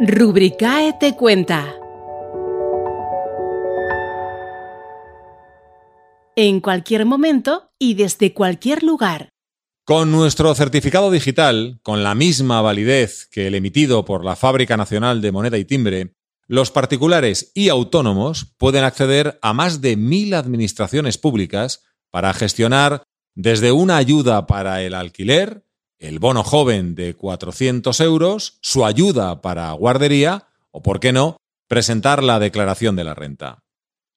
[0.00, 1.74] Rubricae te cuenta.
[6.36, 9.30] En cualquier momento y desde cualquier lugar.
[9.84, 15.20] Con nuestro certificado digital, con la misma validez que el emitido por la Fábrica Nacional
[15.20, 16.14] de Moneda y Timbre,
[16.46, 23.02] los particulares y autónomos pueden acceder a más de mil administraciones públicas para gestionar
[23.34, 25.64] desde una ayuda para el alquiler,
[25.98, 32.22] el bono joven de 400 euros, su ayuda para guardería o, por qué no, presentar
[32.22, 33.64] la declaración de la renta.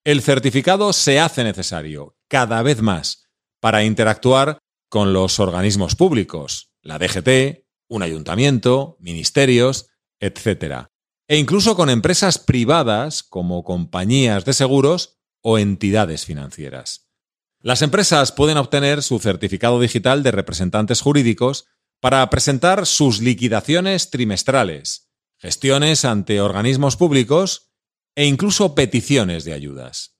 [0.03, 4.57] El certificado se hace necesario cada vez más para interactuar
[4.89, 9.87] con los organismos públicos, la DGT, un ayuntamiento, ministerios,
[10.19, 10.87] etc.
[11.27, 17.11] E incluso con empresas privadas como compañías de seguros o entidades financieras.
[17.59, 21.67] Las empresas pueden obtener su certificado digital de representantes jurídicos
[22.01, 27.71] para presentar sus liquidaciones trimestrales, gestiones ante organismos públicos
[28.15, 30.17] e incluso peticiones de ayudas.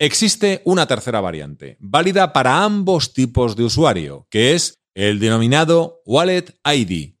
[0.00, 6.58] Existe una tercera variante, válida para ambos tipos de usuario, que es el denominado Wallet
[6.64, 7.14] ID.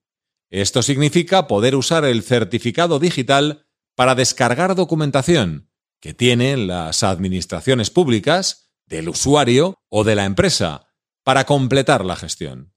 [0.50, 8.72] Esto significa poder usar el certificado digital para descargar documentación que tienen las administraciones públicas,
[8.86, 10.88] del usuario o de la empresa,
[11.22, 12.71] para completar la gestión.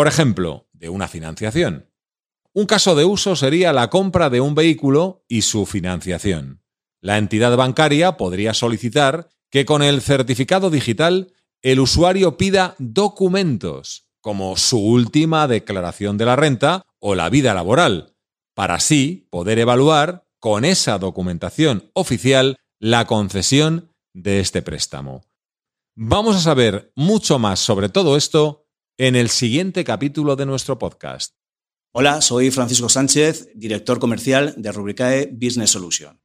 [0.00, 1.90] Por ejemplo, de una financiación.
[2.54, 6.62] Un caso de uso sería la compra de un vehículo y su financiación.
[7.02, 14.56] La entidad bancaria podría solicitar que con el certificado digital el usuario pida documentos, como
[14.56, 18.16] su última declaración de la renta o la vida laboral,
[18.54, 25.26] para así poder evaluar con esa documentación oficial la concesión de este préstamo.
[25.94, 31.34] Vamos a saber mucho más sobre todo esto en el siguiente capítulo de nuestro podcast.
[31.92, 36.20] Hola, soy Francisco Sánchez, director comercial de Rubricae Business Solution.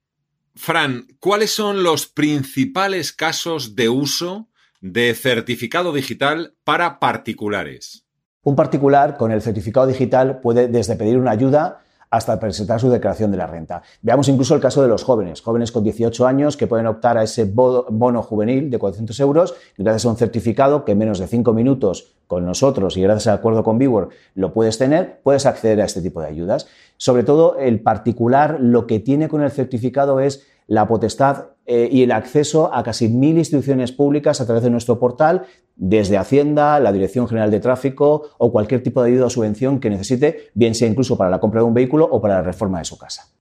[0.56, 4.50] Fran, ¿cuáles son los principales casos de uso
[4.82, 8.06] de certificado digital para particulares?
[8.44, 13.32] Un particular con el certificado digital puede desde pedir una ayuda hasta presentar su declaración
[13.32, 13.82] de la renta.
[14.02, 17.24] Veamos incluso el caso de los jóvenes, jóvenes con 18 años que pueden optar a
[17.24, 21.54] ese bono juvenil de 400 euros gracias a un certificado que en menos de 5
[21.54, 25.86] minutos con nosotros y gracias al acuerdo con Vivor lo puedes tener, puedes acceder a
[25.86, 26.68] este tipo de ayudas.
[26.98, 32.04] Sobre todo el particular lo que tiene con el certificado es la potestad eh, y
[32.04, 35.46] el acceso a casi mil instituciones públicas a través de nuestro portal,
[35.76, 39.90] desde Hacienda, la Dirección General de Tráfico o cualquier tipo de ayuda o subvención que
[39.90, 42.86] necesite, bien sea incluso para la compra de un vehículo o para la reforma de
[42.86, 43.34] su casa.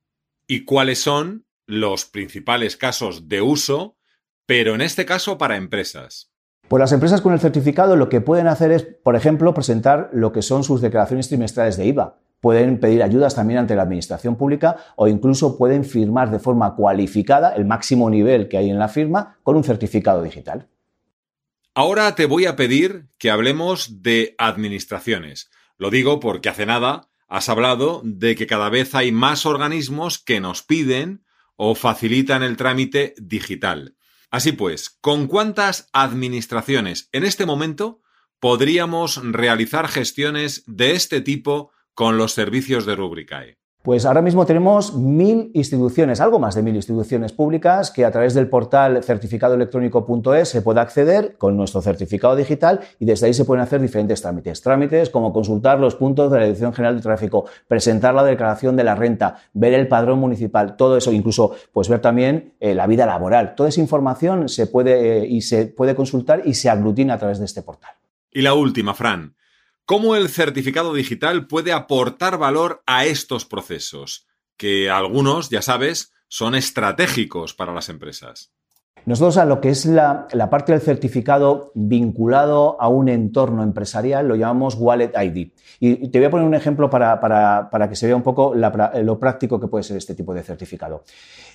[0.47, 3.97] ¿Y cuáles son los principales casos de uso,
[4.47, 6.31] pero en este caso para empresas?
[6.69, 10.33] Pues las empresas con el certificado lo que pueden hacer es, por ejemplo, presentar lo
[10.33, 14.77] que son sus declaraciones trimestrales de IVA pueden pedir ayudas también ante la administración pública
[14.97, 19.39] o incluso pueden firmar de forma cualificada el máximo nivel que hay en la firma
[19.43, 20.69] con un certificado digital.
[21.73, 25.49] Ahora te voy a pedir que hablemos de administraciones.
[25.79, 30.39] Lo digo porque hace nada has hablado de que cada vez hay más organismos que
[30.39, 31.25] nos piden
[31.57, 33.97] o facilitan el trámite digital.
[34.31, 38.03] Así pues, ¿con cuántas administraciones en este momento
[38.39, 43.57] podríamos realizar gestiones de este tipo con los servicios de Rubricae?
[43.85, 48.33] Pues ahora mismo tenemos mil instituciones, algo más de mil instituciones públicas que a través
[48.33, 53.63] del portal certificadoelectrónico.es se puede acceder con nuestro certificado digital y desde ahí se pueden
[53.63, 54.63] hacer diferentes trámites.
[54.63, 58.85] Trámites como consultar los puntos de la Dirección General de Tráfico, presentar la declaración de
[58.85, 63.05] la renta, ver el padrón municipal, todo eso, incluso pues ver también eh, la vida
[63.05, 63.55] laboral.
[63.55, 67.39] Toda esa información se puede eh, y se puede consultar y se aglutina a través
[67.39, 67.93] de este portal.
[68.33, 69.35] Y la última, Fran.
[69.87, 74.27] ¿Cómo el certificado digital puede aportar valor a estos procesos?
[74.57, 78.55] Que algunos, ya sabes, son estratégicos para las empresas.
[79.07, 84.35] Nosotros a lo que es la, parte del certificado vinculado a un entorno empresarial lo
[84.35, 85.49] llamamos Wallet ID.
[85.81, 89.61] Y te voy a poner un ejemplo para, que se vea un poco lo práctico
[89.61, 91.05] que puede ser este tipo de certificado.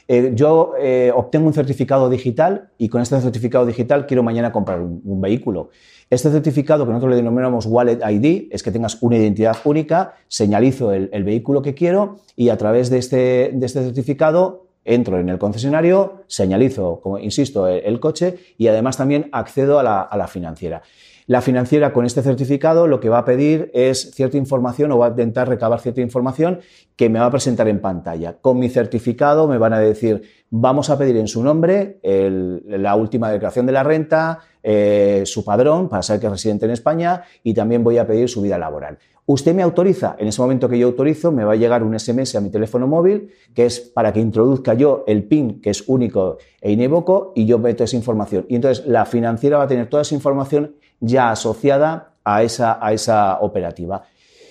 [0.07, 4.81] Eh, yo eh, obtengo un certificado digital y con este certificado digital quiero mañana comprar
[4.81, 5.69] un, vehículo.
[6.09, 10.91] Este certificado que nosotros le denominamos Wallet ID es que tengas una identidad única, señalizo
[10.93, 15.37] el, vehículo que quiero y a través de este, de este certificado entro en el
[15.37, 20.81] concesionario, señalizo, como insisto, el, coche y además también accedo a la, financiera.
[21.27, 25.07] La financiera con este certificado lo que va a pedir es cierta información o va
[25.07, 26.59] a intentar recabar cierta información
[26.95, 28.37] que me va a presentar en pantalla.
[28.41, 33.29] Con mi certificado me van a decir, vamos a pedir en su nombre la última
[33.31, 37.53] declaración de la renta, eh, su padrón para saber que es residente en España y
[37.53, 38.97] también voy a pedir su vida laboral.
[39.31, 42.33] Usted me autoriza, en ese momento que yo autorizo, me va a llegar un SMS
[42.33, 46.39] a mi teléfono móvil, que es para que introduzca yo el PIN, que es único
[46.59, 48.47] e inevoco, y yo meto esa información.
[48.49, 52.91] Y entonces la financiera va a tener toda esa información ya asociada a esa, a
[52.91, 54.01] esa operativa.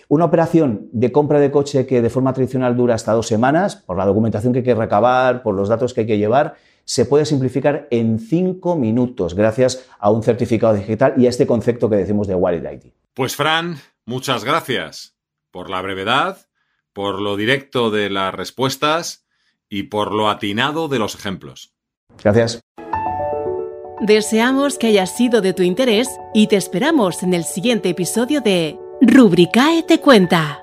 [0.07, 3.97] Una operación de compra de coche que de forma tradicional dura hasta dos semanas, por
[3.97, 6.55] la documentación que hay que recabar, por los datos que hay que llevar,
[6.85, 11.91] se puede simplificar en cinco minutos gracias a un certificado digital y a este concepto
[11.91, 12.93] que decimos de Wallet ID.
[13.13, 13.77] Pues Fran,
[14.09, 15.15] Muchas gracias
[15.51, 16.39] por la brevedad,
[16.95, 19.27] por lo directo de las respuestas
[19.69, 21.75] y por lo atinado de los ejemplos.
[22.25, 22.59] Gracias.
[24.01, 28.79] Deseamos que haya sido de tu interés y te esperamos en el siguiente episodio de
[29.03, 30.63] Rubricae te cuenta.